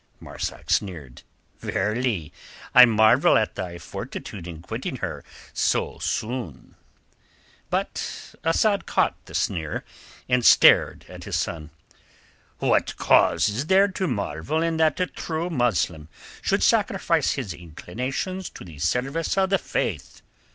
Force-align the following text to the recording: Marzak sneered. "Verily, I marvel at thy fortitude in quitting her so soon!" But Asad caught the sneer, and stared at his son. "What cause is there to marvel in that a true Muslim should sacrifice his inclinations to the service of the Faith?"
Marzak 0.19 0.71
sneered. 0.71 1.21
"Verily, 1.59 2.33
I 2.73 2.85
marvel 2.85 3.37
at 3.37 3.53
thy 3.53 3.77
fortitude 3.77 4.47
in 4.47 4.63
quitting 4.63 4.95
her 4.95 5.23
so 5.53 5.99
soon!" 5.99 6.73
But 7.69 8.33
Asad 8.43 8.87
caught 8.87 9.23
the 9.27 9.35
sneer, 9.35 9.85
and 10.27 10.43
stared 10.43 11.05
at 11.07 11.25
his 11.25 11.35
son. 11.35 11.69
"What 12.57 12.97
cause 12.97 13.47
is 13.47 13.67
there 13.67 13.89
to 13.89 14.07
marvel 14.07 14.63
in 14.63 14.77
that 14.77 14.99
a 14.99 15.05
true 15.05 15.51
Muslim 15.51 16.09
should 16.41 16.63
sacrifice 16.63 17.33
his 17.33 17.53
inclinations 17.53 18.49
to 18.49 18.65
the 18.65 18.79
service 18.79 19.37
of 19.37 19.51
the 19.51 19.59
Faith?" 19.59 20.23